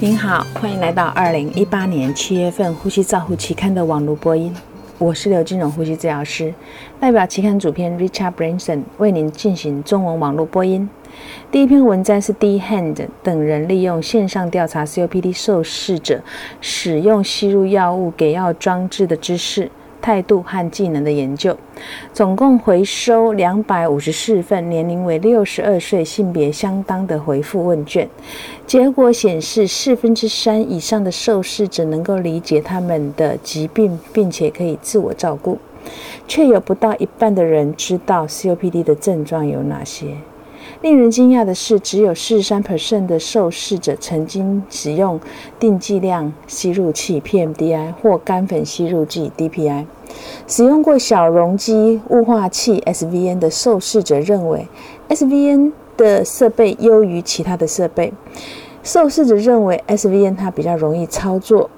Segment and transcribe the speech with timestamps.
[0.00, 4.54] 您好，欢迎来到二零一八年七月份《呼吸照护期刊》的网络播音。
[4.96, 6.54] 我是刘金荣呼吸治疗师，
[7.00, 10.88] 代表期刊主编 Richard Branson 为您进行中文网络播音。
[11.50, 16.22] 第一篇文章是 D Hand 等人利用线上调查 COPD 受试者
[16.60, 19.68] 使用吸入药物给药装置的知识。
[20.00, 21.56] 态度和技能的研究，
[22.12, 28.08] 总共回收两百五十四份年龄为六十二岁、性别相当的回复问卷。
[28.66, 35.58] 结果显示，四分之三以上的受试者能够理解他们的疾病，并且可以自我照顾，
[36.26, 40.16] 却有不到一半的人知道 COPD 的症状有哪些。
[40.80, 45.20] 令人惊讶的是，只有四十三 percent 的受试者曾经使用
[45.58, 49.86] 定剂量吸入器 （PMDI） 或干粉吸入剂 （DPI）。
[50.46, 54.68] 使用过小容积雾化器 （SVN） 的受试者认为
[55.08, 58.12] ，SVN 的设备优于其他的设备。
[58.82, 61.68] 受试者认为，SVN 它比较容易操作，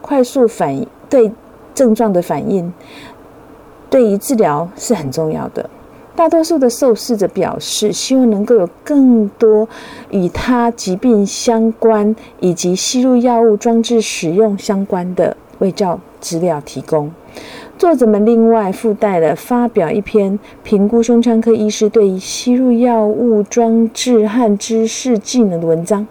[0.00, 1.30] 快速反应对
[1.74, 2.72] 症状的反应，
[3.88, 5.68] 对于治疗是很重要的。
[6.16, 9.68] 大多数的受试者表示，希望能够有更多
[10.10, 17.12] 与他疾病相关以及吸入药物装置使用相关的卫教资料提供。
[17.76, 26.06] 作者们另外附带了发表一篇评估胸腔科医师对于吸入药物装置和知识技能的文章。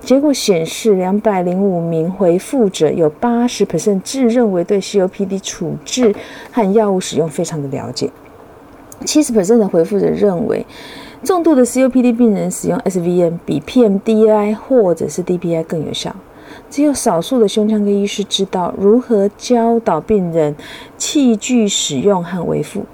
[0.00, 6.14] 结果显示，两百零五名回复者有八十 percent 自认为对 COPD 处置
[6.52, 8.08] 和药物使用非常的了解。
[9.04, 10.64] 七十的回复者认为，
[11.24, 16.14] 重度的 COPD 病人使用 SVN 比 PMDI 或者是 DPI 更有效。
[16.68, 20.54] 只有少数的胸腔科医师知道如何教导病人
[20.98, 22.84] 器具使用和维护。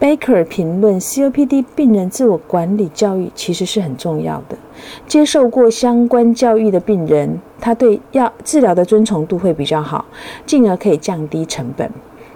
[0.00, 4.58] Baker 评论：COPD 病人自我管理教育其实是很重要的。
[5.06, 10.04] 接受过相关教育的病人，他对药治疗的遵从度会比较好，
[10.44, 11.90] 进而可以降低成本。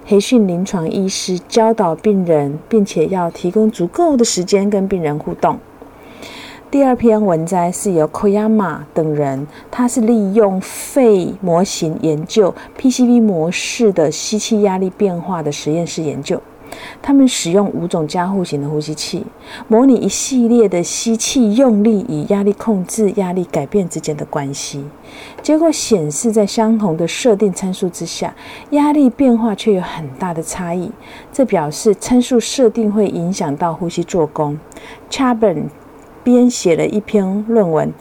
[0.09, 5.59] 培训临床医师教导病人，并且要提供足够的时间跟病人互动。
[6.71, 16.41] 第二篇文摘是由 Koyama 等人，他是利用肺模型研究 PCB 模式的吸气压力变化的实验室研究。
[17.01, 19.25] 他们使用五种加护型的呼吸器，
[19.69, 24.85] 模拟一系列的吸气用力与压力控制、压力改变之间的关系。
[25.43, 28.35] 结果显示，在相同的设定参数之下，
[28.71, 30.91] 压力变化却有很大的差异。
[31.33, 34.59] 这表示参数设定会影响到呼吸做工。
[35.11, 35.65] Chabon
[36.23, 37.93] 编写了一篇论文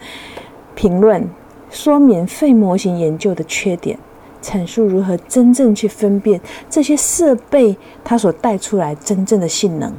[0.75, 1.29] 评论，
[1.69, 3.97] 说明肺模型研究的缺点。
[4.47, 9.91] 阐述如何真正去分辨这些设备它所带出来真正的性能。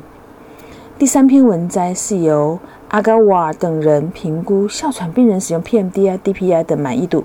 [0.98, 7.25] 第三篇文摘是由阿嘎瓦等人评估哮喘病人使用 PMDI、DPI 的满意度，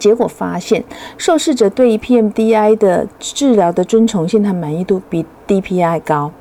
[0.00, 0.82] 结果发现
[1.16, 6.32] 受试者对于 PMDI 的治疗的遵从性和满意度比 DPI 高。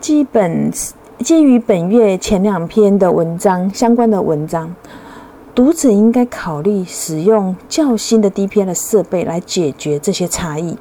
[0.00, 0.72] 基本
[1.20, 4.74] 基于本月前两篇的文章相关的文章。
[5.56, 10.76] 读者应该考虑使用较新的 DPI 的设备来解决这些差异。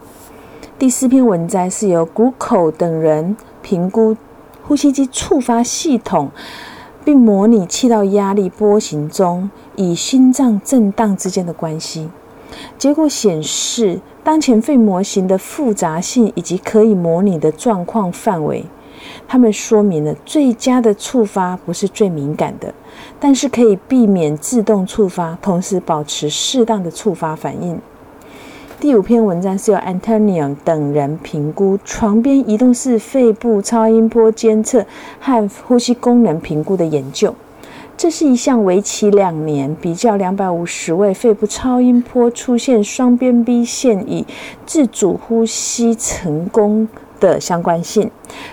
[0.77, 4.17] 第四篇文摘是由 g u c o 等人评估
[4.61, 6.29] 呼吸机触发系统，
[7.05, 12.09] 并模拟气道压力波形中与心脏震荡之间的关系。
[12.77, 18.65] 结果显示，当前肺模型的复杂性以及可以模拟的状况范围。
[19.27, 22.73] 他们说明了最佳的触发不是最敏感的，
[23.19, 27.79] 但是可以避免自动触发，同时保持适当的触发反应。
[28.79, 34.85] 第五篇文章是由 Antonio 等人评估床边移动式肺部超音波监测
[35.19, 37.33] 和呼吸功能评估的研究。
[37.97, 44.27] 这是一项为期两年，比较两百五十位肺部超音波出现双边 B 线以
[44.65, 46.89] 自主呼吸成功。
[47.19, 48.09] 的相关性，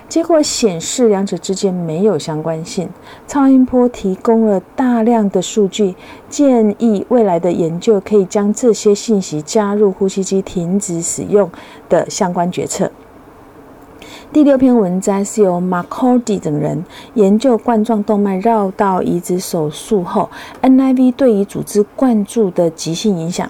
[0.09, 2.89] 结果显示两者之间没有相关性。
[3.27, 5.95] 超音波提供了大量的数据，
[6.29, 11.51] 建议未来的研究可以将这些信息加入呼吸机停止使用
[11.89, 12.91] 的相关决策。
[14.33, 16.85] 第六篇文章是由 Marcordi 等人
[17.15, 20.31] 研究冠状动脉绕道移植手术后
[20.63, 23.49] NIV 对于组织灌注的急性影响。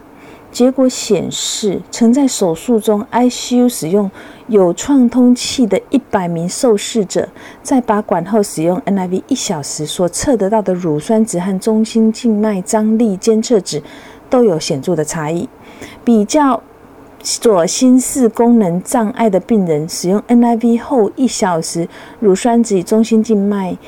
[0.52, 4.10] 结果显示，曾在手术中 ICU 使用
[4.48, 7.26] 有创通器的一百名受试者，
[7.62, 13.82] 在拔管后使用 NIV 一小时所测得到的乳酸值和中心静脉张力监测值
[14.28, 15.48] 都有显著的差异。
[16.04, 16.62] 比较
[17.18, 21.88] 左心室功能障碍的病人使用 NIV 后一小时，
[22.20, 23.78] 乳酸值与中心静脉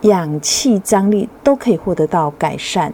[0.00, 2.92] 氧气张力都可以获得到改善。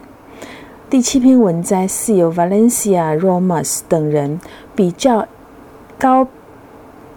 [0.91, 4.39] 第七篇文摘是由 Valencia Romas 等人
[4.77, 5.27] 比较
[5.99, 6.29] 高，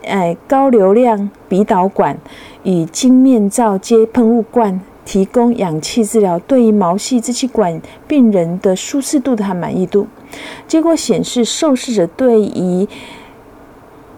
[0.04, 2.18] 哎，高流量鼻导管
[2.64, 10.08] 与晶面罩接喷雾罐提供氧气治疗对于毛细支气管病人的舒适度和满意度。
[10.68, 12.88] 结果显示，受试者对于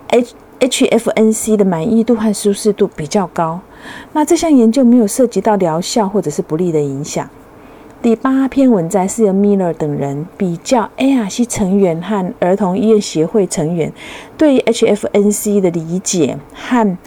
[0.09, 3.59] H HFNC 的满意度和舒适度比较高。
[4.13, 7.29] 那这项研究没有涉及到疗效或者是不利的影响。
[8.01, 13.91] 第八篇文摘是由 Miller 等人比较 ARC 成员和儿童医院协会成员
[14.37, 16.97] 对 HFNC 的理解和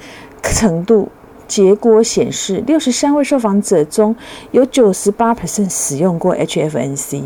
[0.43, 1.09] 程度。
[1.49, 4.15] 结果显示，六十三位受访者中
[4.50, 7.23] 有九十八 percent 使用过 HFNC，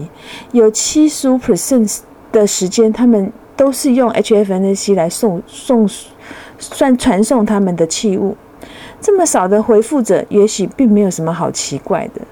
[0.52, 1.98] 有七十五 percent
[2.30, 5.88] 的时间，他们都是用 HFNC 来送送
[6.58, 8.36] 算传送他们的器物。
[9.00, 12.22] 这么少的回复者，也许并没有什么好奇怪的，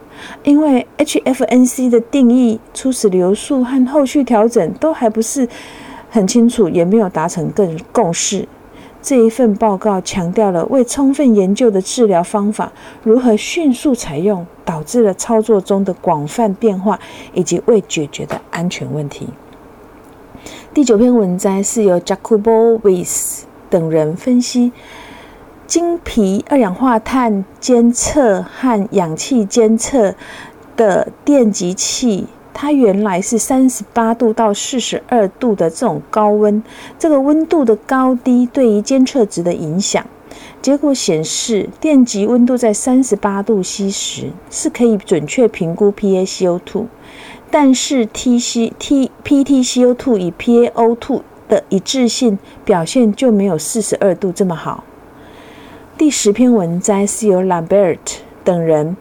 [0.43, 5.49] 因为 HFNC 的定义、初始流速和后续调整都还不是
[6.11, 8.47] 很清楚，也没有达成更共识。
[9.03, 12.73] 这一份报告强调了未充分研究的治疗方法
[13.03, 16.99] 如何迅速采用，导致了操作中的广泛变化
[17.35, 19.29] 以及未解决的安全问题。
[20.73, 24.73] 第九篇文摘是由 Jacobo Weiss 等人分析
[25.75, 30.15] 经皮二氧化碳监测和氧气监测
[30.76, 32.29] 的电极器。
[32.53, 36.62] 它原来是三十八度到四十二度的这种高温，
[36.97, 40.06] 这个温度的高低对于监测值的影响。
[40.62, 46.85] 结果显示，电极温度在三十八度 C 时是可以准确评估 PaCO2，
[47.50, 54.85] 但是 TC T PtCO2 与 PaO2 的一致性表现就没有四十二度这么好。
[55.96, 57.99] 第十篇文摘是由 Lambert
[58.43, 58.96] 等人。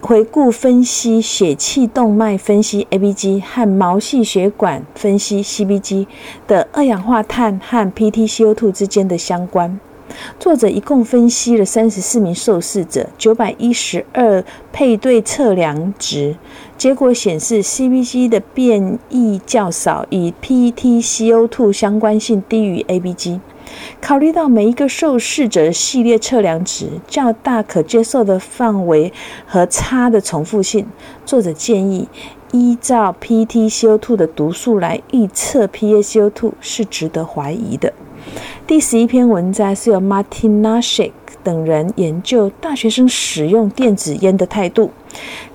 [0.00, 6.06] 回顾分析血气动脉分析 （ABG） 和毛细血管分析 （CBG）
[6.46, 9.80] 的二氧化碳和 PtCO2 之间的相关。
[10.38, 16.36] 作者一共分析了三十四名受试者，九百一十二配对测量值，
[16.78, 23.40] 结果显示 CBG 的变异较少，与 PtCO2 相关性低于 ABG。
[24.00, 29.12] 考虑到每一个受试者系列测量值较大可接受的范围
[29.46, 30.86] 和差的重复性，
[31.24, 32.08] 作者建议
[32.52, 37.92] 依照 PtCO2 的读数来预测 PaCO2 是值得怀疑的。
[38.66, 41.12] 第十一篇文章是由 Martin Nashik
[41.42, 44.90] 等人研究大学生使用电子烟的态度。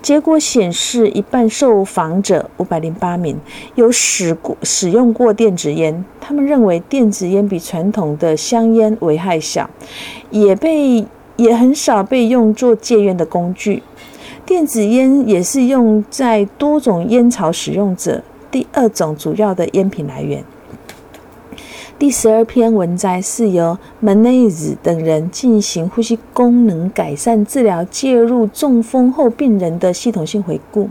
[0.01, 3.37] 结果显示，一半受访者五百零八名
[3.75, 9.69] 有使过使用过电子烟，他们认为电子烟比传统的香烟危害小，
[10.29, 11.05] 也被
[11.37, 13.81] 也很少被用作戒烟的工具。
[14.45, 18.21] 电子烟也是用在多种烟草使用者
[18.51, 20.43] 第二种主要的烟品来源。
[21.97, 30.89] 第十二篇文摘是由门内子等人进行呼吸功能改善治疗介入中风后病人的系统性回顾。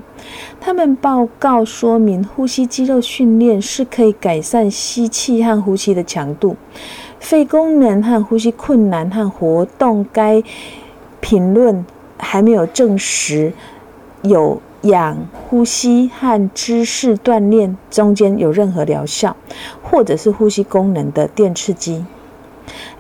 [0.59, 6.57] 他们报告说明，呼吸肌肉训练是可以改善吸气和呼吸的强度、
[7.21, 10.07] 肺功能和呼吸困难和活动。
[10.11, 10.43] 该
[11.21, 11.85] 评论
[12.17, 13.53] 还没有证实
[14.23, 14.59] 有。
[14.85, 19.37] 氧呼吸和姿势锻炼中间有任何疗效，
[19.83, 22.05] 或者是呼吸功能的电刺激。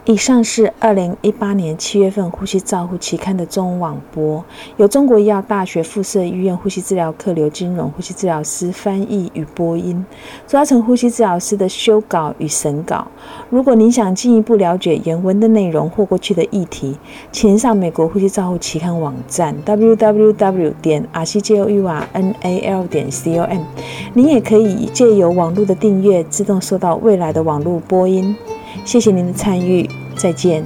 [0.07, 4.45] 以上是二零一八年七月份《呼吸照护期刊》的中文网播，
[4.77, 10.05] 由中国医药大学附设医院呼吸治疗科刘金荣呼吸治疗师翻译与播音，
[10.47, 13.07] 朱嘉诚呼吸治疗师的修稿与审稿。
[13.49, 16.99] 如果您想进一步了解原文的内容或过去的议题，
[17.33, 23.63] 请上美国呼吸照护期刊网站 www 点 r c j o u r n a l 点 c o m。
[24.13, 28.37] 您也可以借由网络的订阅，自动收到未来的网络播音。
[28.85, 30.65] 谢谢您的参与，再见。